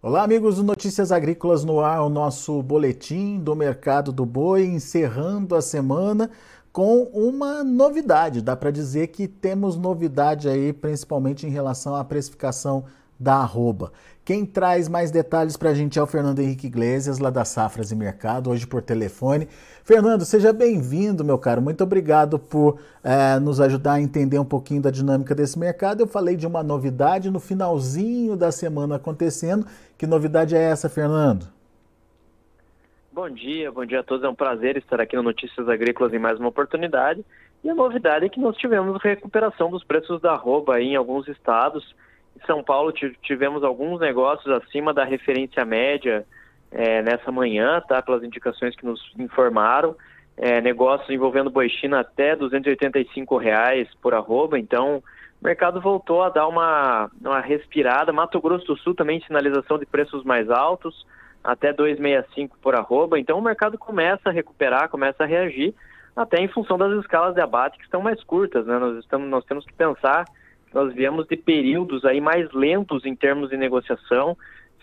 [0.00, 5.56] Olá, amigos do Notícias Agrícolas no ar, o nosso boletim do mercado do boi, encerrando
[5.56, 6.30] a semana
[6.72, 8.40] com uma novidade.
[8.40, 12.84] Dá para dizer que temos novidade aí, principalmente em relação à precificação
[13.18, 13.92] da arroba.
[14.24, 17.90] Quem traz mais detalhes para a gente é o Fernando Henrique Iglesias, lá da Safras
[17.90, 19.48] e Mercado, hoje por telefone.
[19.82, 21.62] Fernando, seja bem-vindo, meu caro.
[21.62, 26.02] Muito obrigado por é, nos ajudar a entender um pouquinho da dinâmica desse mercado.
[26.02, 29.66] Eu falei de uma novidade no finalzinho da semana acontecendo.
[29.96, 31.46] Que novidade é essa, Fernando?
[33.10, 34.22] Bom dia, bom dia a todos.
[34.22, 37.24] É um prazer estar aqui no Notícias Agrícolas em mais uma oportunidade.
[37.64, 41.96] E a novidade é que nós tivemos recuperação dos preços da arroba em alguns estados
[42.46, 42.92] São Paulo
[43.22, 46.26] tivemos alguns negócios acima da referência média
[46.70, 48.02] é, nessa manhã, tá?
[48.02, 49.96] Pelas indicações que nos informaram.
[50.36, 55.02] É, negócios envolvendo boi China até 285 reais por arroba, então
[55.40, 58.12] o mercado voltou a dar uma, uma respirada.
[58.12, 61.06] Mato Grosso do Sul também sinalização de preços mais altos,
[61.42, 63.18] até 2,65 por arroba.
[63.18, 65.74] Então o mercado começa a recuperar, começa a reagir,
[66.14, 68.66] até em função das escalas de abate que estão mais curtas.
[68.66, 68.78] Né?
[68.78, 70.24] Nós, estamos, nós temos que pensar
[70.72, 74.36] nós viemos de períodos aí mais lentos em termos de negociação.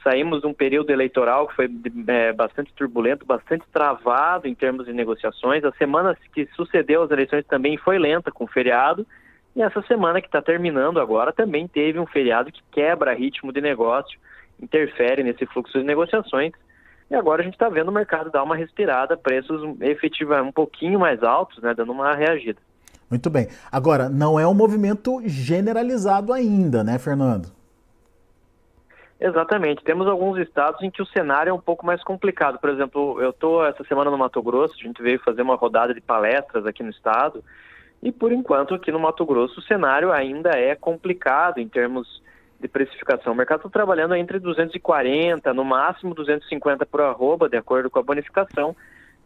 [0.04, 1.70] Saímos de um período eleitoral que foi
[2.08, 5.64] é, bastante turbulento, bastante travado em termos de negociações.
[5.64, 9.06] A semana que sucedeu as eleições também foi lenta, com feriado.
[9.56, 13.62] E essa semana que está terminando agora também teve um feriado que quebra ritmo de
[13.62, 14.20] negócio,
[14.62, 16.52] interfere nesse fluxo de negociações.
[17.10, 21.00] E agora a gente está vendo o mercado dar uma respirada, preços efetivamente um pouquinho
[21.00, 22.60] mais altos, né, dando uma reagida.
[23.10, 23.48] Muito bem.
[23.72, 27.54] Agora, não é um movimento generalizado ainda, né, Fernando?
[29.20, 29.84] Exatamente.
[29.84, 32.60] Temos alguns estados em que o cenário é um pouco mais complicado.
[32.60, 35.94] Por exemplo, eu estou essa semana no Mato Grosso, a gente veio fazer uma rodada
[35.94, 37.44] de palestras aqui no estado,
[38.04, 42.22] e por enquanto aqui no Mato Grosso o cenário ainda é complicado em termos
[42.60, 43.34] de precificação.
[43.34, 48.04] O mercado está trabalhando entre 240, no máximo 250 por arroba, de acordo com a
[48.04, 48.76] bonificação,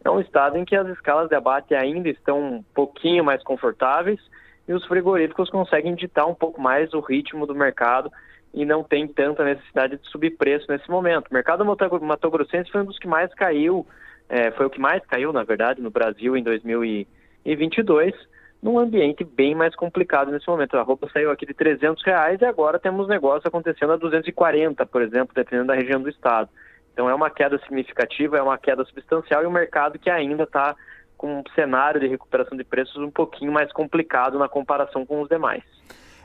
[0.04, 4.20] é um estado em que as escalas de abate ainda estão um pouquinho mais confortáveis
[4.66, 8.10] e os frigoríficos conseguem ditar um pouco mais o ritmo do mercado
[8.52, 11.28] e não tem tanta necessidade de subir preço nesse momento.
[11.28, 13.86] O mercado mato-grossense foi um dos que mais caiu,
[14.28, 18.14] é, foi o que mais caiu, na verdade, no Brasil em 2022,
[18.62, 20.76] num ambiente bem mais complicado nesse momento.
[20.76, 25.02] A roupa saiu aqui de 300 reais e agora temos negócio acontecendo a 240, por
[25.02, 26.48] exemplo, dependendo da região do estado.
[26.92, 30.74] Então é uma queda significativa, é uma queda substancial e um mercado que ainda está
[31.16, 35.28] com um cenário de recuperação de preços um pouquinho mais complicado na comparação com os
[35.28, 35.62] demais.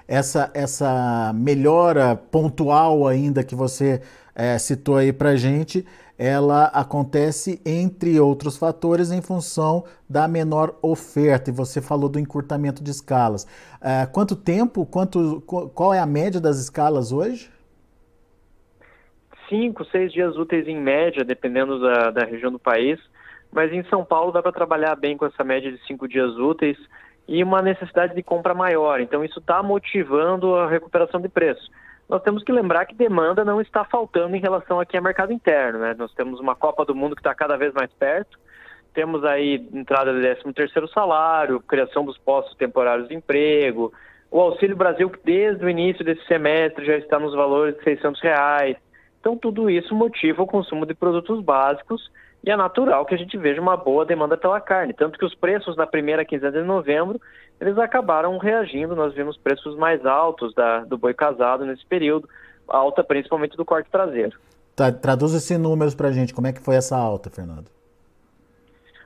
[0.07, 4.01] Essa, essa melhora pontual ainda que você
[4.35, 5.85] é, citou aí para gente,
[6.17, 11.49] ela acontece entre outros fatores em função da menor oferta.
[11.49, 13.45] E você falou do encurtamento de escalas.
[13.81, 15.41] É, quanto tempo, quanto,
[15.73, 17.49] qual é a média das escalas hoje?
[19.49, 22.99] Cinco, seis dias úteis em média, dependendo da, da região do país.
[23.51, 26.77] Mas em São Paulo dá para trabalhar bem com essa média de cinco dias úteis
[27.27, 28.99] e uma necessidade de compra maior.
[28.99, 31.71] Então isso está motivando a recuperação de preço.
[32.07, 35.79] Nós temos que lembrar que demanda não está faltando em relação aqui ao mercado interno.
[35.79, 35.95] Né?
[35.97, 38.37] Nós temos uma Copa do Mundo que está cada vez mais perto,
[38.93, 43.91] temos aí entrada do 13 terceiro salário, criação dos postos temporários de emprego,
[44.31, 48.21] o Auxílio Brasil que desde o início desse semestre já está nos valores de 600
[48.21, 48.77] reais.
[49.25, 52.11] Então, tudo isso motiva o consumo de produtos básicos
[52.43, 54.93] e é natural que a gente veja uma boa demanda pela carne.
[54.93, 57.19] Tanto que os preços na primeira quinzena de novembro,
[57.59, 58.95] eles acabaram reagindo.
[58.95, 62.29] Nós vimos preços mais altos da, do boi casado nesse período,
[62.67, 64.37] alta principalmente do corte traseiro.
[64.75, 66.31] Tá, traduz esses números para a gente.
[66.31, 67.65] Como é que foi essa alta, Fernando?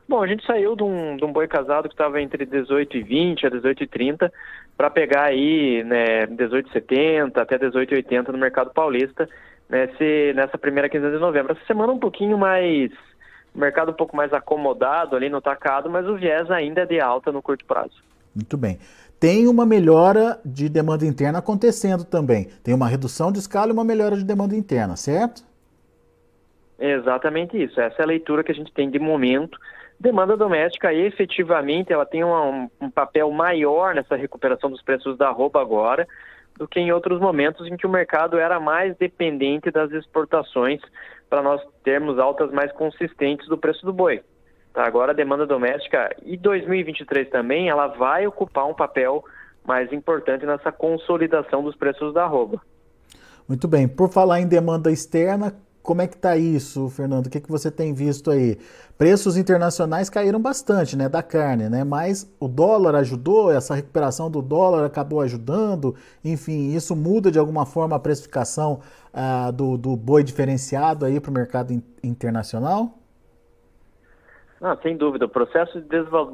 [0.06, 3.52] Bom, a gente saiu de um, de um boi casado que estava entre 18,20 a
[3.52, 4.30] 18,30
[4.76, 9.30] para pegar aí né, 18,70 até 18,80 no mercado paulista
[9.70, 11.54] nesse, nessa primeira quinzena de novembro.
[11.54, 12.92] Essa semana um pouquinho mais,
[13.54, 17.32] mercado um pouco mais acomodado ali no tacado, mas o viés ainda é de alta
[17.32, 18.04] no curto prazo.
[18.36, 18.80] Muito bem.
[19.20, 22.48] Tem uma melhora de demanda interna acontecendo também.
[22.64, 25.44] Tem uma redução de escala e uma melhora de demanda interna, certo?
[26.80, 27.80] Exatamente isso.
[27.82, 29.60] Essa é a leitura que a gente tem de momento.
[30.00, 35.60] Demanda doméstica, efetivamente, ela tem um, um papel maior nessa recuperação dos preços da roupa
[35.60, 36.08] agora
[36.60, 40.82] do que em outros momentos em que o mercado era mais dependente das exportações
[41.30, 44.22] para nós termos altas mais consistentes do preço do boi.
[44.74, 49.24] Tá, agora a demanda doméstica e 2023 também ela vai ocupar um papel
[49.66, 52.62] mais importante nessa consolidação dos preços da arroba.
[53.48, 53.88] Muito bem.
[53.88, 57.28] Por falar em demanda externa, como é que está isso, Fernando?
[57.28, 58.58] O que, que você tem visto aí?
[58.98, 61.84] Preços internacionais caíram bastante, né, da carne, né?
[61.84, 65.96] Mas o dólar ajudou, essa recuperação do dólar acabou ajudando.
[66.24, 68.82] Enfim, isso muda de alguma forma a precificação
[69.14, 73.00] ah, do, do boi diferenciado aí para o mercado in internacional?
[74.62, 75.26] Ah, sem dúvida.
[75.26, 75.88] O processo de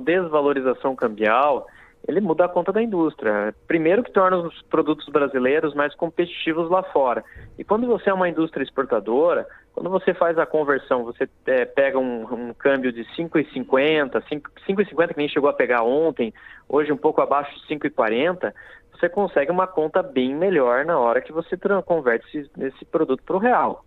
[0.04, 1.68] desvalorização cambial
[2.08, 3.54] ele muda a conta da indústria.
[3.68, 7.24] Primeiro que torna os produtos brasileiros mais competitivos lá fora.
[7.58, 11.98] E quando você é uma indústria exportadora, quando você faz a conversão, você é, pega
[11.98, 16.34] um, um, câmbio de 5,50, 5,50 que nem chegou a pegar ontem,
[16.70, 18.54] hoje um pouco abaixo de 5,40,
[18.94, 23.36] você consegue uma conta bem melhor na hora que você converte esse, esse produto para
[23.36, 23.84] o real.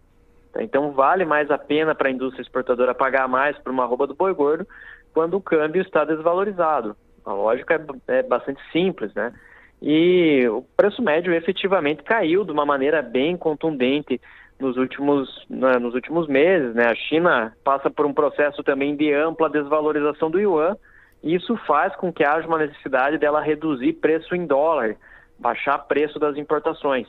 [0.58, 4.14] Então vale mais a pena para a indústria exportadora pagar mais por uma roupa do
[4.14, 4.66] boi gordo
[5.14, 6.96] quando o câmbio está desvalorizado.
[7.28, 7.74] A lógica
[8.08, 9.32] é, é bastante simples, né?
[9.80, 14.20] E o preço médio efetivamente caiu de uma maneira bem contundente
[14.58, 16.74] nos últimos, né, nos últimos meses.
[16.74, 16.86] Né?
[16.86, 20.76] A China passa por um processo também de ampla desvalorização do yuan,
[21.22, 24.96] e isso faz com que haja uma necessidade dela reduzir preço em dólar,
[25.38, 27.06] baixar preço das importações.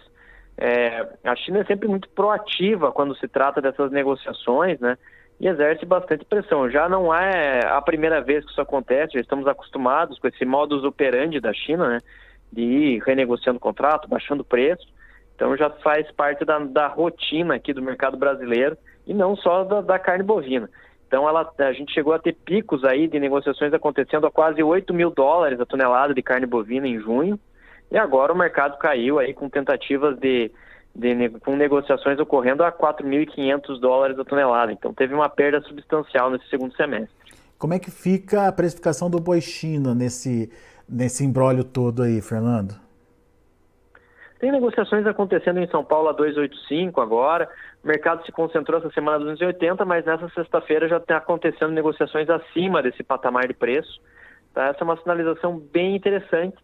[0.57, 4.97] É, a China é sempre muito proativa quando se trata dessas negociações, né?
[5.39, 6.69] E exerce bastante pressão.
[6.69, 10.83] Já não é a primeira vez que isso acontece, já estamos acostumados com esse modus
[10.83, 11.99] operandi da China, né,
[12.51, 14.85] de ir renegociando contrato, baixando preço.
[15.35, 18.77] Então já faz parte da, da rotina aqui do mercado brasileiro
[19.07, 20.69] e não só da, da, carne bovina.
[21.07, 24.93] Então ela, a gente chegou a ter picos aí de negociações acontecendo a quase 8
[24.93, 27.39] mil dólares a tonelada de carne bovina em junho.
[27.89, 30.51] E agora o mercado caiu aí com tentativas de
[30.95, 34.71] de, com negociações ocorrendo a 4.500 dólares a tonelada.
[34.71, 37.15] Então teve uma perda substancial nesse segundo semestre.
[37.57, 40.49] Como é que fica a precificação do boi China nesse,
[40.87, 42.73] nesse embrólio todo aí, Fernando?
[44.39, 47.49] Tem negociações acontecendo em São Paulo a 285 agora.
[47.83, 52.29] O mercado se concentrou essa semana a 280, mas nessa sexta-feira já está acontecendo negociações
[52.29, 53.99] acima desse patamar de preço.
[54.53, 54.67] Tá?
[54.67, 56.57] Essa é uma sinalização bem interessante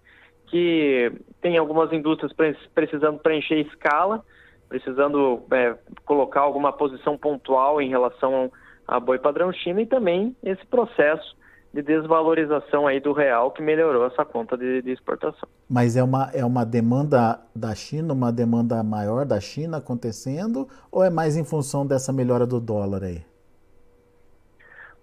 [0.48, 1.12] que
[1.42, 2.34] tem algumas indústrias
[2.74, 4.24] precisando preencher escala,
[4.68, 5.76] precisando é,
[6.06, 8.52] colocar alguma posição pontual em relação
[8.88, 11.36] a boi padrão China e também esse processo
[11.74, 15.50] de desvalorização aí do real que melhorou essa conta de, de, exportação.
[15.70, 21.04] Mas é uma, é uma demanda da China, uma demanda maior da China acontecendo ou
[21.04, 23.26] é mais em função dessa melhora do dólar aí?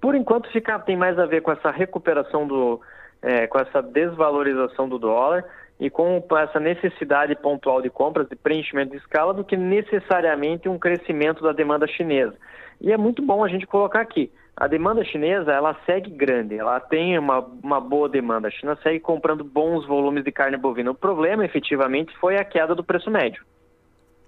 [0.01, 2.81] Por enquanto fica, tem mais a ver com essa recuperação do,
[3.23, 5.45] é, com essa desvalorização do dólar
[5.79, 10.79] e com essa necessidade pontual de compras, de preenchimento de escala, do que necessariamente um
[10.79, 12.35] crescimento da demanda chinesa.
[12.81, 14.31] E é muito bom a gente colocar aqui.
[14.57, 18.49] A demanda chinesa, ela segue grande, ela tem uma, uma boa demanda.
[18.49, 20.91] A China segue comprando bons volumes de carne bovina.
[20.91, 23.43] O problema, efetivamente, foi a queda do preço médio.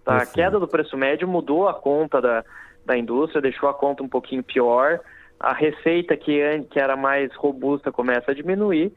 [0.05, 0.17] Tá?
[0.17, 2.45] A queda do preço médio mudou a conta da,
[2.87, 5.01] da indústria, deixou a conta um pouquinho pior
[5.45, 8.93] a receita que, que era mais robusta começa a diminuir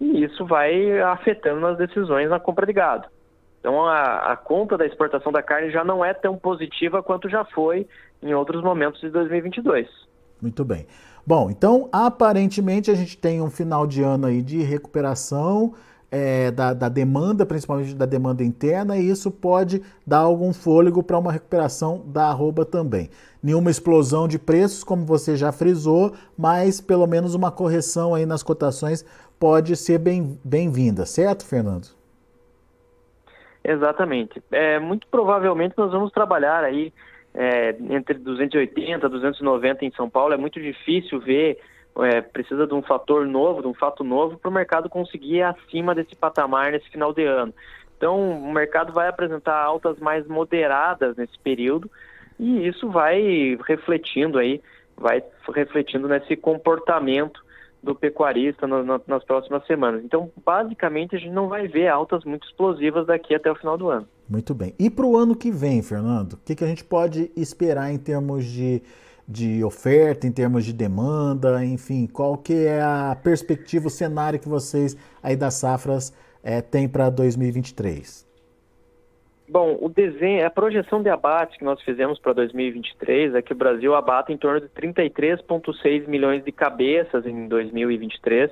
[0.00, 3.06] e isso vai afetando nas decisões na compra de gado.
[3.60, 7.44] Então a, a conta da exportação da carne já não é tão positiva quanto já
[7.44, 7.86] foi
[8.22, 9.86] em outros momentos de 2022.
[10.40, 10.86] Muito bem.
[11.26, 15.74] Bom, então aparentemente a gente tem um final de ano aí de recuperação
[16.10, 21.18] é, da, da, demanda, principalmente da demanda interna, e isso pode dar algum fôlego para
[21.18, 23.08] uma recuperação da arroba também.
[23.42, 28.42] Nenhuma explosão de preços, como você já frisou, mas pelo menos uma correção aí nas
[28.42, 29.04] cotações
[29.38, 31.88] pode ser bem-vinda, bem certo, Fernando?
[33.62, 34.42] Exatamente.
[34.50, 36.92] É, muito provavelmente nós vamos trabalhar aí
[37.34, 40.34] é, entre 280 e 290 em São Paulo.
[40.34, 41.58] É muito difícil ver
[41.98, 45.42] é, precisa de um fator novo, de um fato novo, para o mercado conseguir ir
[45.42, 47.52] acima desse patamar nesse final de ano.
[47.96, 51.90] Então, o mercado vai apresentar altas mais moderadas nesse período
[52.38, 54.62] e isso vai refletindo aí,
[54.96, 55.22] vai
[55.54, 57.44] refletindo nesse comportamento
[57.82, 60.02] do pecuarista nas próximas semanas.
[60.04, 63.88] Então, basicamente, a gente não vai ver altas muito explosivas daqui até o final do
[63.88, 64.06] ano.
[64.28, 64.74] Muito bem.
[64.78, 67.98] E para o ano que vem, Fernando, o que, que a gente pode esperar em
[67.98, 68.82] termos de
[69.30, 74.48] de oferta, em termos de demanda, enfim, qual que é a perspectiva, o cenário que
[74.48, 78.28] vocês aí das safras é, têm para 2023?
[79.48, 83.56] Bom, o desenho, a projeção de abate que nós fizemos para 2023 é que o
[83.56, 88.50] Brasil abata em torno de 33,6 milhões de cabeças em 2023.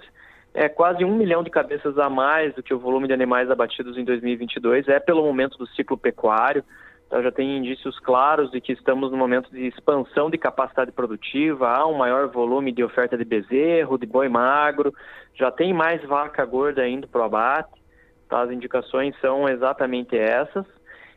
[0.55, 3.97] É quase um milhão de cabeças a mais do que o volume de animais abatidos
[3.97, 4.89] em 2022.
[4.89, 6.65] É pelo momento do ciclo pecuário.
[7.09, 11.67] Então, já tem indícios claros de que estamos no momento de expansão de capacidade produtiva,
[11.67, 14.95] há um maior volume de oferta de bezerro, de boi magro,
[15.35, 17.83] já tem mais vaca gorda indo para o abate,
[18.29, 18.43] tá?
[18.43, 20.67] as indicações são exatamente essas.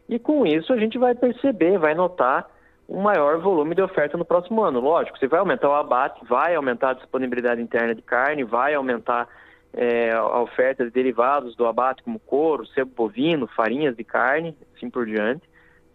[0.08, 2.50] E com isso a gente vai perceber, vai notar
[2.88, 4.80] um maior volume de oferta no próximo ano.
[4.80, 9.28] Lógico, você vai aumentar o abate, vai aumentar a disponibilidade interna de carne, vai aumentar
[9.74, 14.90] é, a oferta de derivados do abate, como couro, sebo bovino, farinhas de carne, assim
[14.90, 15.51] por diante,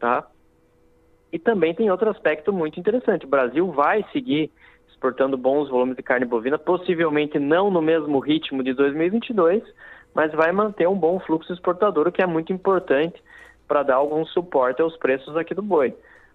[0.07, 0.25] tá?
[1.33, 3.27] E também tem outro aspecto muito interessante.
[3.27, 4.53] O Brasil vai seguir
[4.89, 9.63] exportando bons volumes de carne bovina, possivelmente não no mesmo ritmo de 2022,
[10.15, 13.21] mas vai manter um bom fluxo exportador, o que é muito importante
[13.67, 15.93] para dar algum suporte aos preços aqui do boi.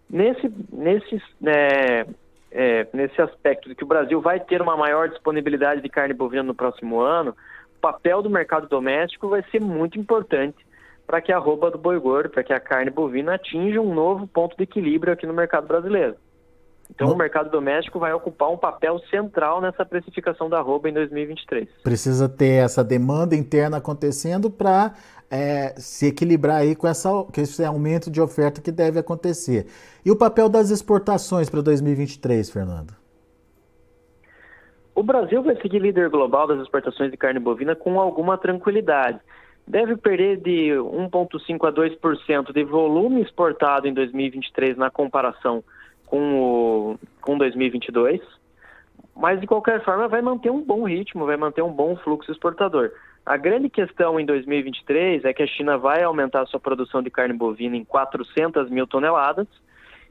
[0.09, 2.05] Nesse, nesse, é,
[2.51, 6.43] é, nesse aspecto de que o Brasil vai ter uma maior disponibilidade de carne bovina
[6.43, 7.33] no próximo ano,
[7.77, 10.57] o papel do mercado doméstico vai ser muito importante
[11.11, 14.25] para que a roupa do boi gordo, para que a carne bovina atinja um novo
[14.25, 16.15] ponto de equilíbrio aqui no mercado brasileiro.
[16.89, 21.67] Então, o mercado doméstico vai ocupar um papel central nessa precificação da roupa em 2023.
[21.83, 24.93] Precisa ter essa demanda interna acontecendo para
[25.29, 29.67] é, se equilibrar aí com, essa, com esse aumento de oferta que deve acontecer.
[30.05, 32.93] E o papel das exportações para 2023, Fernando?
[34.95, 39.19] O Brasil vai seguir líder global das exportações de carne bovina com alguma tranquilidade.
[39.71, 45.63] Deve perder de 1,5% a 2% de volume exportado em 2023 na comparação
[46.05, 48.19] com, o, com 2022,
[49.15, 52.91] mas de qualquer forma vai manter um bom ritmo, vai manter um bom fluxo exportador.
[53.25, 57.33] A grande questão em 2023 é que a China vai aumentar sua produção de carne
[57.33, 59.47] bovina em 400 mil toneladas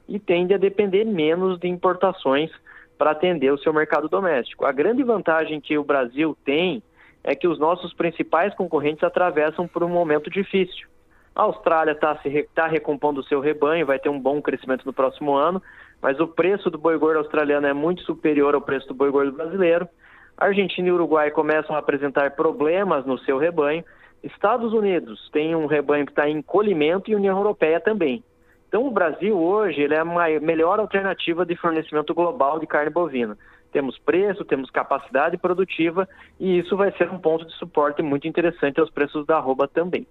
[0.09, 2.50] e tende a depender menos de importações
[2.97, 4.64] para atender o seu mercado doméstico.
[4.64, 6.83] A grande vantagem que o Brasil tem
[7.23, 10.89] é que os nossos principais concorrentes atravessam por um momento difícil.
[11.35, 12.19] A Austrália está
[12.55, 15.62] tá recompondo o seu rebanho, vai ter um bom crescimento no próximo ano,
[16.03, 19.33] mas o preço do boi gordo australiano é muito superior ao preço do boi gordo
[19.33, 19.89] brasileiro.
[20.37, 23.85] Argentina e Uruguai começam a apresentar problemas no seu rebanho.
[24.23, 28.25] Estados Unidos tem um rebanho que está em encolhimento e União Europeia também.
[28.69, 33.37] Então, o Brasil hoje é a melhor alternativa de fornecimento global de carne bovina.
[33.73, 36.09] Temos preço, temos capacidade produtiva
[36.39, 40.07] e isso vai ser um ponto de suporte muito interessante aos preços da arroba também.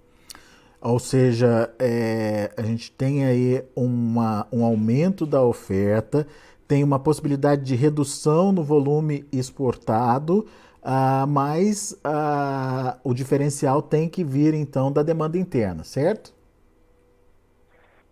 [0.82, 6.25] Ou seja, é, a gente tem aí uma, um aumento da oferta,
[6.68, 10.48] tem uma possibilidade de redução no volume exportado,
[10.82, 16.34] uh, mas uh, o diferencial tem que vir então da demanda interna, certo?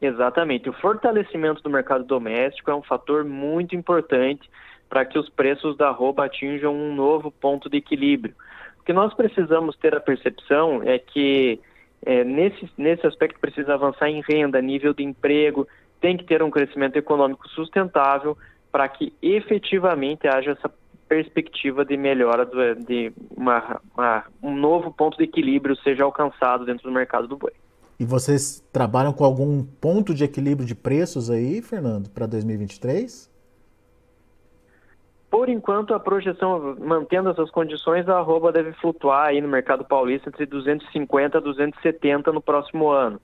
[0.02, 0.70] Exatamente.
[0.70, 4.50] O fortalecimento do mercado doméstico é um fator muito importante
[4.90, 8.36] para que os preços da roupa atinjam um novo ponto de equilíbrio.
[8.80, 11.60] O que nós precisamos ter a percepção é que
[12.06, 15.68] é, nesse, nesse aspecto precisa avançar em renda, nível de emprego,
[16.00, 18.38] tem que ter um crescimento econômico sustentável
[18.72, 20.72] para que efetivamente haja essa
[21.08, 26.84] perspectiva de melhora, do, de uma, uma, um novo ponto de equilíbrio seja alcançado dentro
[26.84, 27.54] do mercado do boi.
[28.00, 33.30] E vocês trabalham com algum ponto de equilíbrio de preços aí, Fernando, para 2023?
[35.30, 40.30] Por enquanto, a projeção, mantendo essas condições, a arroba deve flutuar aí no mercado paulista
[40.30, 43.20] entre 250 e 270 no próximo ano.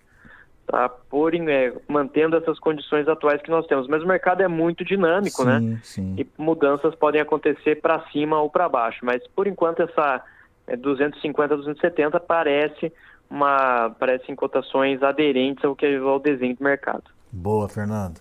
[0.68, 0.90] Tá?
[0.90, 3.88] Por, é, mantendo essas condições atuais que nós temos.
[3.88, 5.60] Mas o mercado é muito dinâmico, né?
[5.60, 5.80] sim, né?
[5.84, 6.16] Sim.
[6.18, 9.00] E mudanças podem acontecer para cima ou para baixo.
[9.04, 10.22] Mas, por enquanto, essa
[10.68, 12.92] é, 250 a 270 parece
[13.30, 17.04] uma parecem cotações aderentes ao que é o desenho do mercado.
[17.32, 18.20] Boa, Fernando.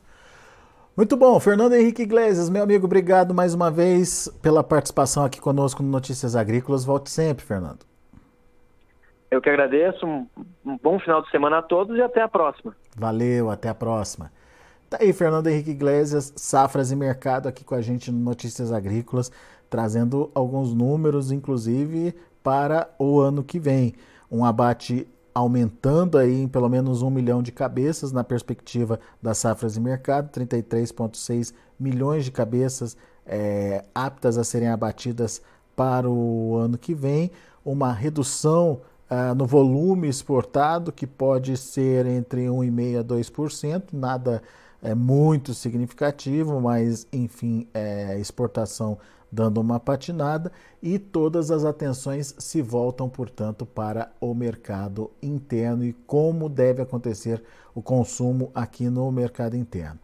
[0.95, 5.83] Muito bom, Fernando Henrique Iglesias, meu amigo, obrigado mais uma vez pela participação aqui conosco
[5.83, 6.85] no Notícias Agrícolas.
[6.85, 7.79] Volte sempre, Fernando.
[9.31, 10.27] Eu que agradeço, um,
[10.83, 12.77] bom final de semana a todos e até a próxima.
[12.95, 14.31] Valeu, até a próxima.
[14.91, 19.33] Tá aí, Fernando Henrique Iglesias, Safras e Mercado aqui com a gente no Notícias Agrícolas,
[19.71, 23.95] trazendo alguns números, inclusive, para o ano que vem.
[24.31, 29.75] Um abate aumentando aí em pelo menos um milhão de cabeças na perspectiva das safras
[29.75, 32.97] de mercado, 33,6 milhões de cabeças
[33.27, 35.41] é, aptas a serem abatidas
[35.75, 37.31] para o ano que vem,
[37.65, 38.81] uma redução
[39.15, 44.43] ah, no volume exportado que pode ser entre 1,5% a 2%, nada
[44.83, 48.97] é, muito significativo, mas enfim, é, exportação
[49.33, 55.95] dando uma patinada e todas as atenções se voltam, portanto, para o mercado interno e
[56.07, 57.43] como deve acontecer
[57.75, 59.99] o consumo aqui no mercado interno.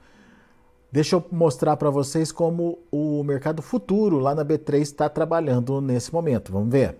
[0.91, 6.11] Deixa eu mostrar para vocês como o mercado futuro lá na B3 está trabalhando nesse
[6.11, 6.51] momento.
[6.51, 6.97] Vamos ver.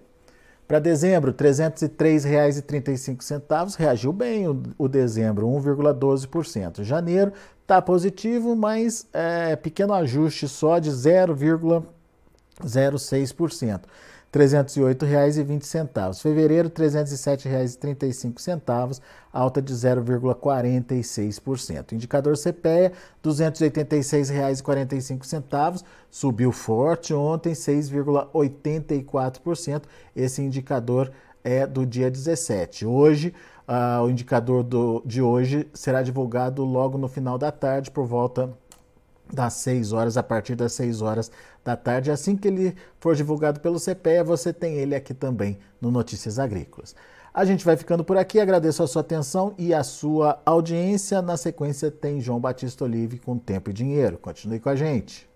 [0.67, 6.83] Para dezembro, R$ 303,35 reagiu bem o, o dezembro, 1,12%.
[6.83, 7.33] Janeiro
[7.63, 11.85] está positivo, mas é, pequeno ajuste só de 0,12%.
[12.65, 13.81] 0,6%.
[14.31, 16.21] R$ 308,20.
[16.21, 19.01] Fevereiro, R$ 307,35,
[19.33, 21.93] alta de 0,46%.
[21.93, 22.93] Indicador CPEA, R$
[23.25, 29.85] 286,45, subiu forte ontem, 6,84%.
[30.15, 31.11] Esse indicador
[31.43, 32.85] é do dia 17.
[32.85, 33.33] Hoje,
[33.67, 38.55] uh, o indicador do, de hoje será divulgado logo no final da tarde, por volta
[39.33, 41.31] das 6 horas, a partir das 6 horas
[41.65, 42.11] da tarde.
[42.11, 46.95] Assim que ele for divulgado pelo CPEA, você tem ele aqui também no Notícias Agrícolas.
[47.33, 51.23] A gente vai ficando por aqui, agradeço a sua atenção e a sua audiência.
[51.23, 54.19] Na sequência tem João Batista Olive com Tempo e Dinheiro.
[54.19, 55.29] Continue com a gente.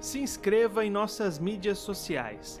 [0.00, 2.60] Se inscreva em nossas mídias sociais